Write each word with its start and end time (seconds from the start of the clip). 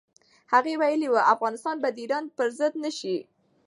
هغه 0.53 0.71
ویلي 0.81 1.07
و، 1.09 1.17
افغانستان 1.33 1.75
به 1.81 1.89
د 1.91 1.97
ایران 2.03 2.25
پر 2.35 2.47
ضد 2.57 2.73
نه 2.83 2.91
شي. 2.97 3.17